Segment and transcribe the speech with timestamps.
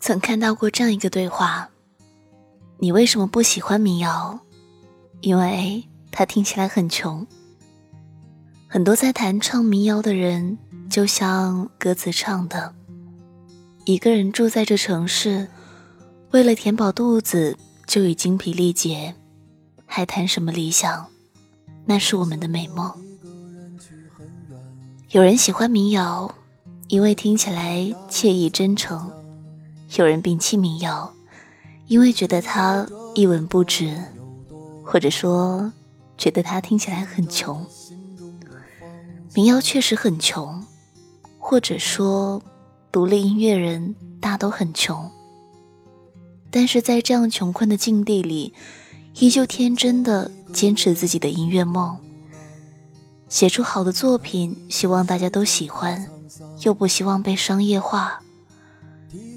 [0.00, 1.68] 曾看到过这样一个对话：
[2.78, 4.40] 你为什么不喜欢民谣？
[5.20, 7.26] 因为它听起来很穷。
[8.66, 10.56] 很多在弹唱民谣的人，
[10.88, 12.74] 就像歌词唱的
[13.84, 15.46] ：“一个人住在这城市，
[16.30, 17.54] 为了填饱肚子
[17.86, 19.14] 就已精疲力竭，
[19.84, 21.06] 还谈什么理想？
[21.84, 22.90] 那是我们的美梦。”
[25.10, 26.34] 有人喜欢民谣，
[26.88, 29.12] 因为听起来惬意真诚。
[29.98, 31.12] 有人摒弃民谣，
[31.86, 34.00] 因为觉得它一文不值，
[34.84, 35.72] 或者说
[36.16, 37.66] 觉得它听起来很穷。
[39.34, 40.64] 民谣确实很穷，
[41.38, 42.40] 或者说
[42.92, 45.10] 独立音乐人大都很穷。
[46.50, 48.54] 但是在这样穷困的境地里，
[49.18, 51.96] 依旧天真的坚持自己的音乐梦，
[53.28, 56.08] 写出好的作品，希望大家都喜欢，
[56.62, 58.22] 又不希望被商业化。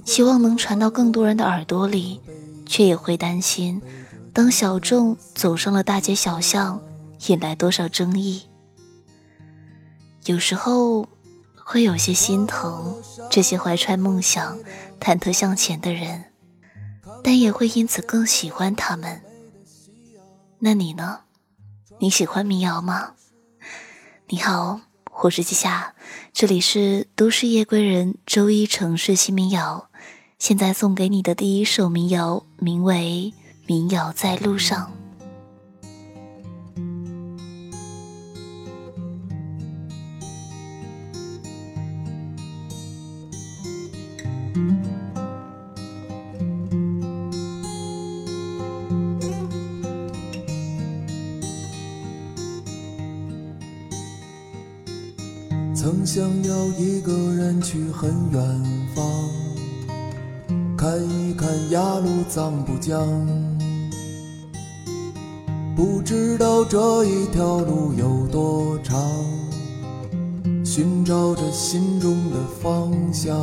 [0.05, 2.19] 希望能传到更多人的耳朵里，
[2.65, 3.81] 却也会担心，
[4.33, 6.81] 当小众走上了大街小巷，
[7.27, 8.43] 引来多少争议。
[10.25, 11.07] 有时候
[11.55, 12.95] 会有些心疼
[13.29, 14.57] 这些怀揣梦想、
[14.99, 16.25] 忐忑向前的人，
[17.23, 19.21] 但也会因此更喜欢他们。
[20.59, 21.19] 那你呢？
[21.99, 23.13] 你喜欢民谣吗？
[24.27, 24.81] 你好，
[25.21, 25.93] 我是季夏，
[26.33, 29.89] 这里是都市夜归人周一城市新民谣。
[30.37, 33.31] 现在送给你的第一首民谣，名为
[33.67, 34.91] 《民谣在路上》。
[58.03, 58.41] 很远
[58.93, 59.05] 方。
[60.77, 63.07] 看一看雅鲁藏布江，
[65.73, 69.01] 不知道这一条路有多长，
[70.65, 73.33] 寻找着心中的方向。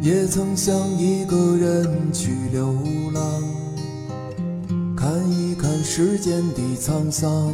[0.00, 2.72] 也曾想一个人去流
[5.94, 7.52] 时间的沧桑。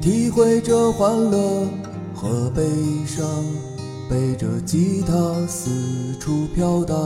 [0.00, 1.64] 体会着欢乐
[2.12, 2.64] 和悲
[3.06, 3.24] 伤，
[4.10, 5.12] 背着吉他
[5.46, 5.70] 四
[6.18, 6.98] 处飘荡。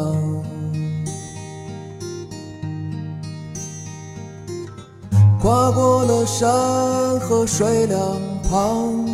[5.42, 8.00] 跨过了山和水两
[8.48, 9.06] 旁，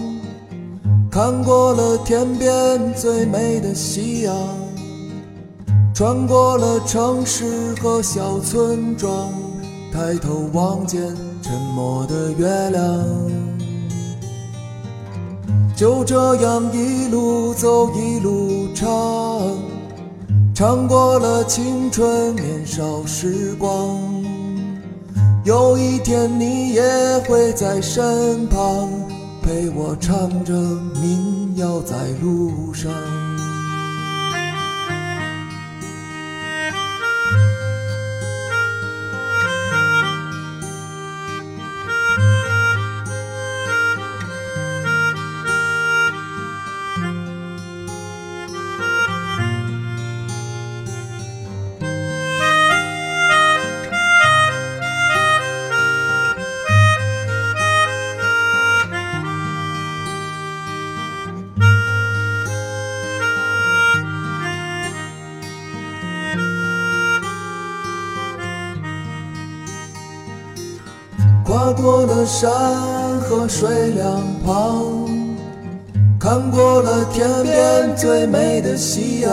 [1.10, 4.32] 看过了天边最美的夕阳，
[5.92, 9.28] 穿过了城市和小村庄，
[9.92, 11.02] 抬头望见
[11.42, 13.04] 沉默的月亮。
[15.76, 18.88] 就这样一路走一路唱，
[20.54, 23.98] 唱过了青春年少时光。
[25.44, 26.82] 有一天你也
[27.28, 28.88] 会在身旁，
[29.42, 32.90] 陪我唱着民谣在路上。
[71.82, 72.48] 过了山
[73.22, 75.04] 和水两旁，
[76.20, 79.32] 看过了天边最美的夕阳，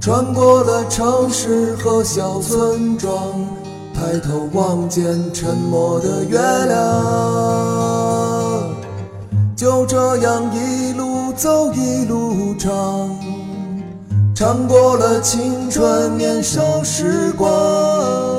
[0.00, 3.16] 穿过了城市和小村庄，
[3.94, 6.36] 抬头望见沉默的月
[6.66, 6.74] 亮。
[9.54, 13.08] 就这样一路走一路唱，
[14.34, 18.31] 唱过了青春年少时光。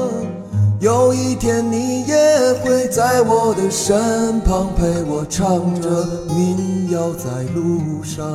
[0.84, 5.48] 有一天，你也会在我的身旁，陪我唱
[5.80, 5.90] 着
[6.36, 8.28] 民谣在路上。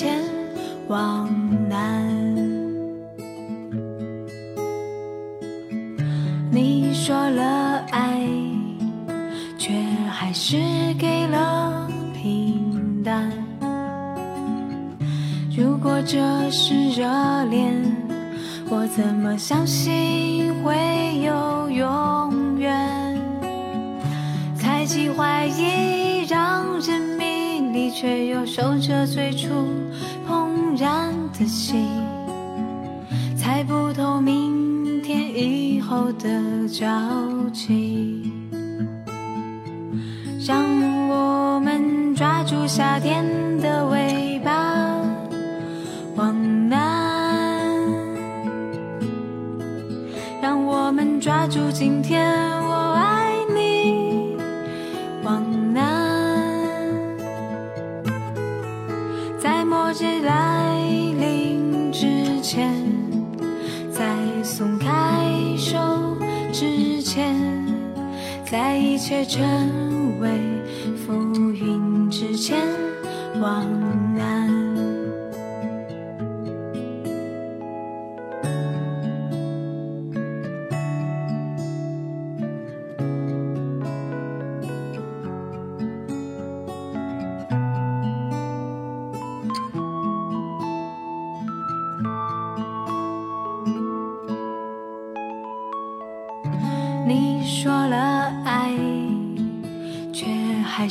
[0.00, 0.18] 前
[0.88, 1.28] 往
[1.68, 2.08] 南，
[6.50, 8.26] 你说了爱，
[9.58, 9.74] 却
[10.10, 10.56] 还是
[10.98, 13.30] 给了平淡。
[15.54, 16.18] 如果这
[16.50, 17.04] 是热
[17.50, 17.84] 恋，
[18.70, 20.74] 我怎么相信会
[21.22, 23.20] 有永远？
[24.56, 29.48] 猜忌怀疑让人迷离，却又守着最初。
[31.40, 31.88] 的心，
[33.34, 36.86] 猜不透明天以后的交
[37.50, 38.30] 集。
[40.46, 40.62] 让
[41.08, 43.24] 我们抓住夏天
[43.58, 45.00] 的尾巴，
[46.14, 47.80] 往南。
[50.42, 52.59] 让我们抓住今天。
[69.10, 69.89] 却真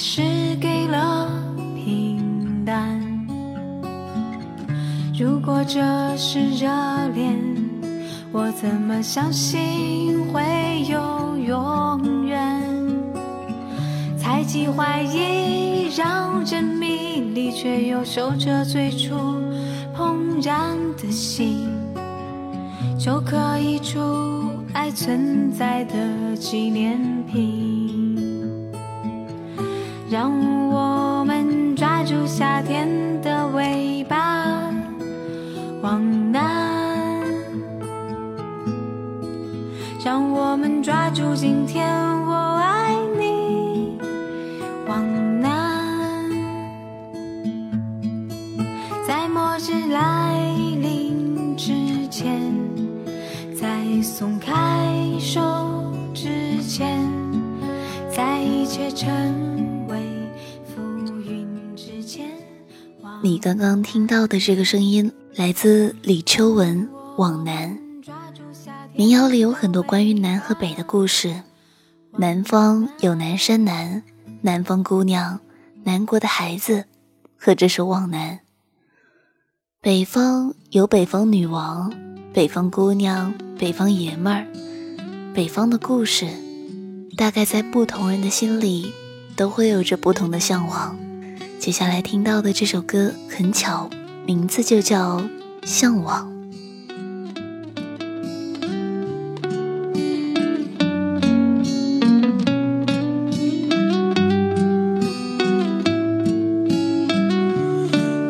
[0.02, 0.22] 是
[0.62, 1.30] 给了
[1.76, 2.98] 平淡。
[5.14, 5.82] 如果这
[6.16, 6.70] 是热
[7.14, 7.38] 恋，
[8.32, 10.42] 我怎么相信会
[10.90, 12.64] 有永远？
[14.18, 19.16] 猜忌怀疑让人迷离，却又守着最初
[19.94, 21.68] 怦然的心，
[22.98, 24.00] 就可以出。
[24.72, 27.89] 爱存在的纪念品，
[30.10, 30.32] 让
[30.72, 32.90] 我们抓住夏天
[33.22, 34.44] 的尾巴，
[35.84, 37.24] 往南。
[40.04, 41.88] 让我们抓住今天，
[42.26, 44.00] 我爱你，
[44.88, 46.28] 往南。
[49.08, 50.40] 在末日来
[50.82, 51.72] 临之
[52.10, 52.52] 前，
[53.56, 54.52] 在松开
[55.20, 55.40] 手
[56.16, 57.00] 之前，
[58.10, 59.39] 在一切成。
[63.22, 66.88] 你刚刚听到的这个声音来自李秋文
[67.18, 67.78] 《往南》。
[68.96, 71.44] 民谣里有很多关于南和北的故事。
[72.18, 74.04] 南方有南山南，
[74.42, 75.42] 南方姑娘，
[75.84, 76.86] 南国的孩子，
[77.38, 78.36] 和这首《往南》。
[79.82, 81.94] 北方有北方女王，
[82.34, 84.48] 北方姑娘，北方爷们儿，
[85.34, 86.26] 北方的故事，
[87.18, 88.94] 大概在不同人的心里，
[89.36, 90.98] 都会有着不同的向往。
[91.60, 93.90] 接下来听到的这首歌很巧，
[94.26, 95.18] 名字就叫
[95.66, 96.26] 《向往》。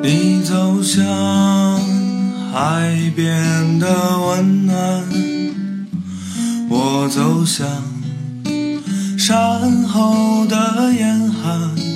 [0.01, 1.05] 你走向
[2.51, 5.05] 海边的温暖，
[6.67, 7.65] 我走向
[9.17, 11.88] 山后的严寒。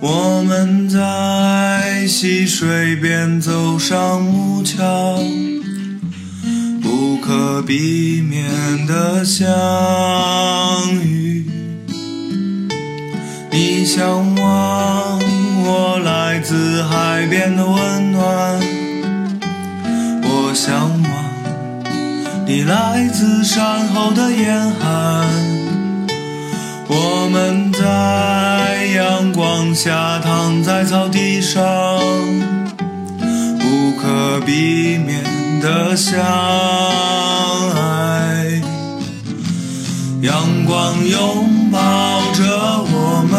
[0.00, 5.18] 我们在溪水边走上木桥，
[6.82, 8.44] 不可避免
[8.86, 9.46] 的相
[11.02, 11.46] 遇。
[13.50, 15.18] 你向往
[15.64, 18.60] 我来自海边的温暖，
[20.22, 21.10] 我向往
[22.46, 25.26] 你来自山后的严寒。
[26.88, 27.80] 我们在
[29.76, 31.62] 下躺在草地上，
[33.60, 35.22] 无可避免
[35.60, 36.18] 的相
[37.74, 38.62] 爱，
[40.22, 41.78] 阳光拥抱
[42.32, 42.42] 着
[42.90, 43.36] 我们，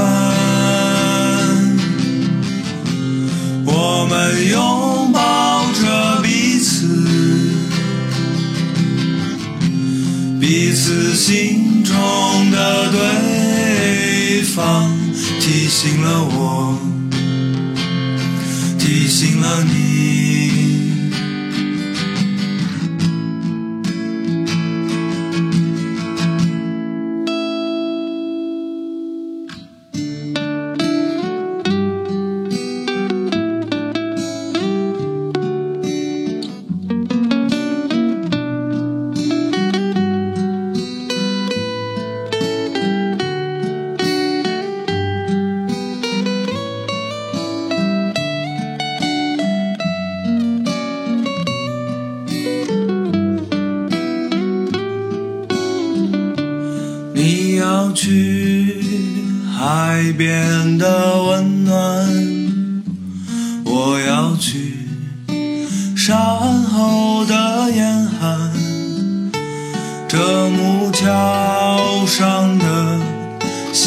[3.66, 6.86] 我们拥抱着彼此，
[10.40, 11.96] 彼此心中
[12.52, 13.17] 的对。
[15.88, 16.78] 醒了我，
[18.78, 19.77] 提醒了你。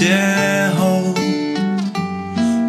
[0.00, 0.06] 邂
[0.78, 1.12] 逅，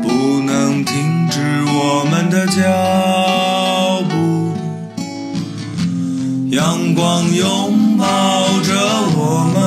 [0.04, 2.60] 不能停止我们的脚
[4.10, 4.52] 步。
[6.50, 8.06] 阳光拥抱
[8.64, 8.74] 着
[9.16, 9.58] 我们，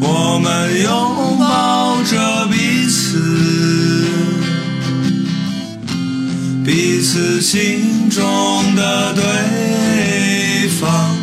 [0.00, 0.46] 我们
[0.82, 3.20] 拥抱着彼此，
[6.64, 9.22] 彼此心中的对
[10.80, 11.14] 方，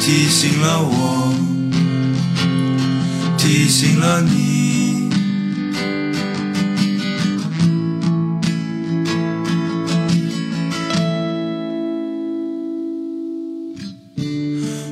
[0.00, 1.19] 提醒了我，
[3.42, 5.08] 提醒了你。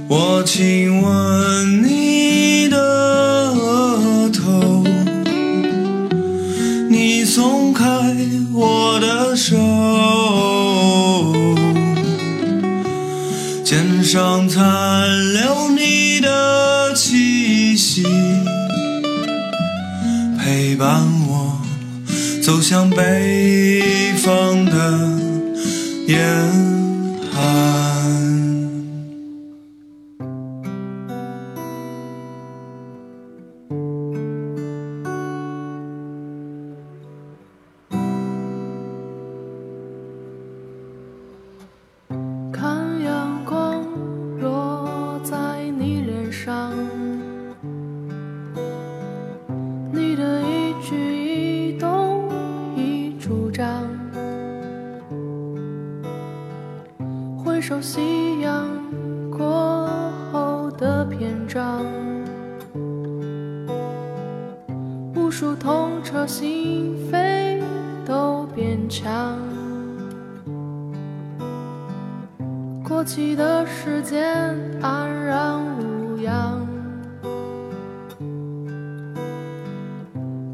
[0.08, 1.87] 我亲吻你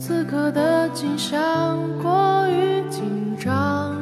[0.07, 3.97] 此刻的景象过于紧张，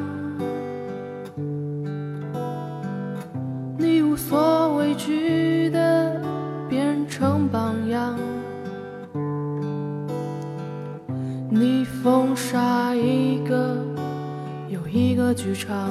[3.77, 6.21] 你无所畏惧的
[6.67, 8.19] 变成榜样，
[11.49, 13.77] 你封杀一个
[14.67, 15.87] 又一个剧场。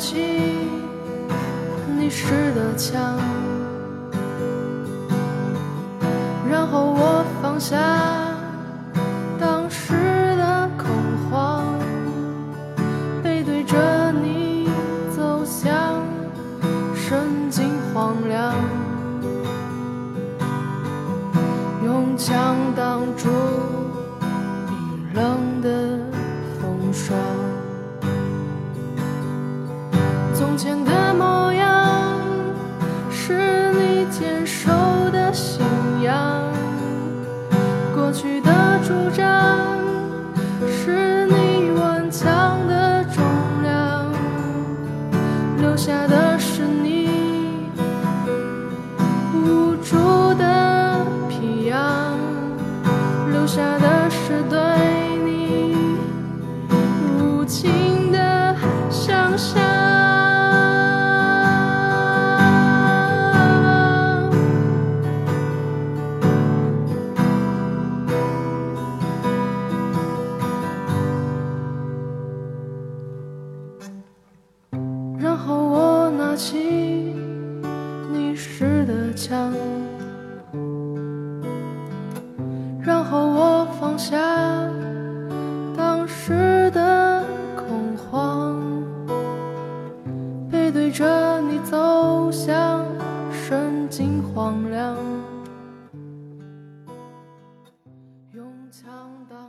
[0.00, 0.16] 起
[1.98, 3.18] 你使的枪，
[6.50, 7.76] 然后我放下
[84.00, 84.16] 下
[85.76, 87.22] 当时的
[87.54, 88.58] 恐慌，
[90.50, 92.82] 背对着你走向
[93.30, 94.96] 神经荒凉。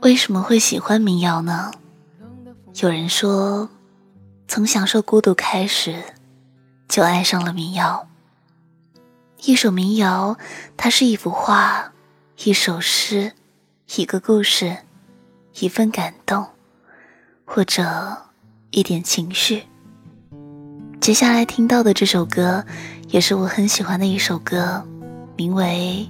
[0.02, 1.72] 为什么会喜欢民谣呢？
[2.82, 3.70] 有人说，
[4.46, 5.96] 从享受孤独开始，
[6.86, 8.06] 就爱上了民谣。
[9.44, 10.36] 一首民谣，
[10.76, 11.92] 它是一幅画，
[12.44, 13.32] 一首诗，
[13.96, 14.74] 一个故事，
[15.60, 16.46] 一份感动，
[17.44, 17.84] 或者
[18.70, 19.64] 一点情绪。
[20.98, 22.64] 接下来听到的这首歌，
[23.08, 24.82] 也是我很喜欢的一首歌，
[25.36, 26.08] 名为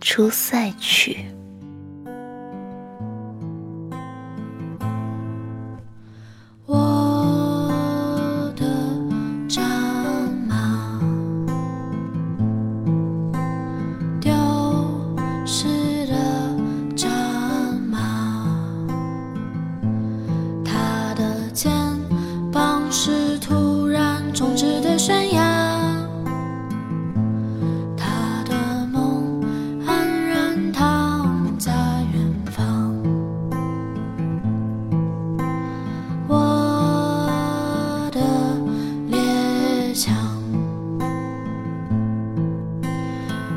[0.02, 1.18] 《出塞曲》。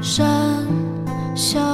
[0.02, 0.66] 山
[1.36, 1.71] 下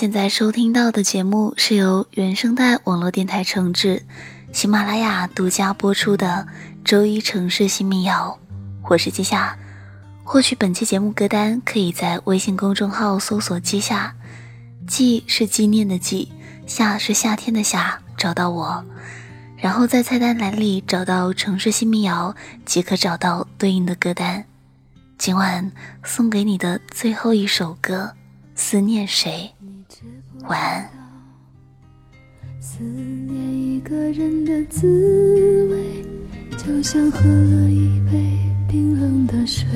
[0.00, 4.02] 现在收听到的节目是由原声带网络电台承制，
[4.50, 6.48] 喜马拉雅独家播出的
[6.82, 8.38] 周一城市新民谣。
[8.88, 9.54] 我是季夏，
[10.24, 14.16] 获取本期节目歌单，可以在微信公众号搜索“季夏”，
[14.88, 16.32] 季是纪念的季，
[16.66, 18.82] 夏是夏天的夏，找到我，
[19.58, 22.34] 然后在菜单栏里找到城市新民谣，
[22.64, 24.42] 即可找到对应的歌单。
[25.18, 25.70] 今晚
[26.02, 28.14] 送给你的最后一首歌，
[28.54, 29.54] 思念谁？
[30.48, 30.90] 晚安。
[32.60, 34.86] 思念一个人的滋
[35.70, 36.04] 味，
[36.56, 39.66] 就像喝了一杯冰冷的水，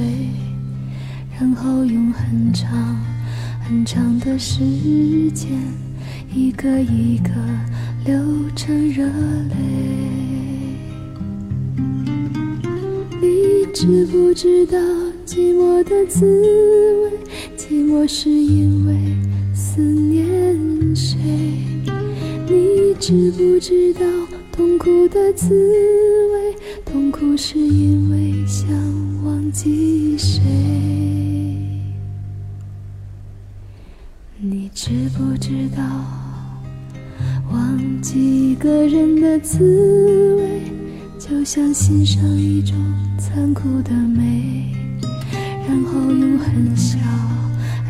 [1.39, 2.97] 然后用很长
[3.63, 4.61] 很长的时
[5.33, 5.51] 间，
[6.33, 7.31] 一个一个
[8.05, 8.15] 流
[8.55, 9.57] 成热泪。
[13.21, 14.79] 你知不知道
[15.27, 16.25] 寂寞的滋
[17.03, 17.11] 味？
[17.57, 19.34] 寂寞是因为。
[19.55, 21.17] 思念谁？
[22.49, 22.85] 你。
[23.07, 24.01] 知不知道
[24.51, 25.53] 痛苦的滋
[26.33, 26.57] 味？
[26.87, 28.67] 痛苦是因为想
[29.25, 30.41] 忘记谁。
[34.39, 35.83] 你知不知道
[37.53, 40.63] 忘记一个人的滋味，
[41.19, 42.75] 就像欣赏一种
[43.19, 44.73] 残酷的美，
[45.69, 46.97] 然后用很小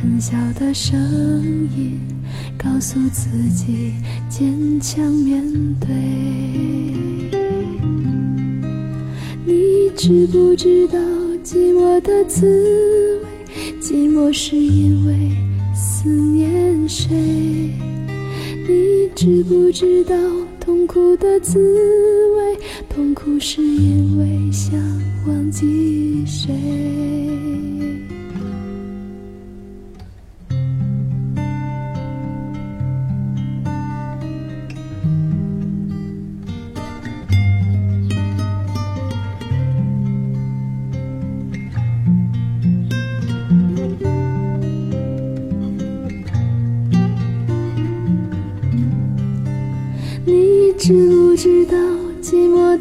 [0.04, 1.00] 很小的声
[1.74, 1.98] 音
[2.58, 3.94] 告诉自己
[4.28, 5.42] 坚强面
[5.80, 5.88] 对。
[9.46, 10.98] 你知不知道
[11.42, 13.28] 寂寞的滋味？
[13.80, 15.14] 寂寞是因为
[15.74, 17.08] 思念谁？
[18.68, 20.14] 你知不知道
[20.60, 21.58] 痛苦的滋
[22.36, 22.58] 味？
[22.90, 24.78] 痛苦是因为想
[25.26, 26.52] 忘记谁？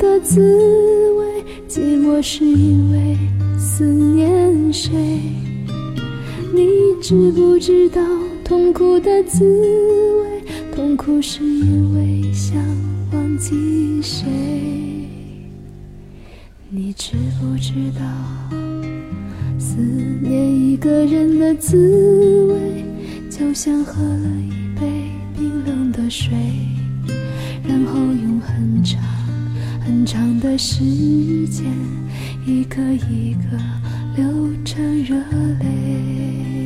[0.04, 0.42] 的滋
[1.14, 1.46] 味？
[1.70, 3.18] 寂寞是因为
[3.58, 4.92] 思念谁？
[6.54, 6.68] 你
[7.02, 8.02] 知不知道
[8.44, 10.44] 痛苦的滋味？
[10.76, 12.58] 痛苦是因为想
[13.14, 14.28] 忘记谁？
[16.70, 18.04] 你知不知道
[19.58, 19.78] 思
[20.22, 21.78] 念一个人的滋
[22.52, 22.84] 味，
[23.30, 24.86] 就像喝了一杯
[25.38, 26.34] 冰冷的水。
[27.66, 29.02] 然后用很长
[29.86, 30.80] 很长的时
[31.50, 31.66] 间
[32.46, 33.58] 一颗一颗
[34.16, 34.26] 流
[34.64, 35.16] 成热
[35.60, 36.63] 泪。